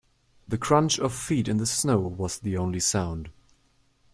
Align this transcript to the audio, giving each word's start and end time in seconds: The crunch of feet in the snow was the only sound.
The 0.47 0.57
crunch 0.57 0.97
of 0.97 1.13
feet 1.13 1.47
in 1.47 1.57
the 1.57 1.67
snow 1.67 1.99
was 1.99 2.39
the 2.39 2.57
only 2.57 2.79
sound. 2.79 3.29